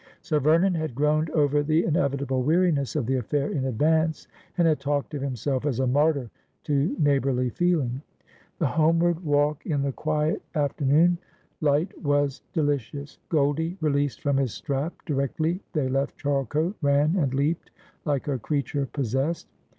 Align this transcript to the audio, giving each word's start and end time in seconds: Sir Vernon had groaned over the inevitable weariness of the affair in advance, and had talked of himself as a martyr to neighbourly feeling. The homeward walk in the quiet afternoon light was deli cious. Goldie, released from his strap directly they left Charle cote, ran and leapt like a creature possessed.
Sir 0.23 0.39
Vernon 0.39 0.73
had 0.73 0.95
groaned 0.95 1.29
over 1.29 1.61
the 1.61 1.85
inevitable 1.85 2.41
weariness 2.41 2.95
of 2.95 3.05
the 3.05 3.17
affair 3.17 3.51
in 3.51 3.65
advance, 3.65 4.27
and 4.57 4.67
had 4.67 4.79
talked 4.79 5.13
of 5.13 5.21
himself 5.21 5.63
as 5.63 5.79
a 5.79 5.85
martyr 5.85 6.31
to 6.63 6.95
neighbourly 6.97 7.51
feeling. 7.51 8.01
The 8.57 8.65
homeward 8.65 9.23
walk 9.23 9.63
in 9.63 9.83
the 9.83 9.91
quiet 9.91 10.41
afternoon 10.55 11.19
light 11.59 11.95
was 12.01 12.41
deli 12.51 12.79
cious. 12.79 13.19
Goldie, 13.29 13.77
released 13.79 14.21
from 14.21 14.37
his 14.37 14.53
strap 14.55 14.95
directly 15.05 15.61
they 15.73 15.87
left 15.87 16.17
Charle 16.17 16.45
cote, 16.47 16.77
ran 16.81 17.15
and 17.15 17.31
leapt 17.35 17.69
like 18.03 18.27
a 18.27 18.39
creature 18.39 18.87
possessed. 18.87 19.47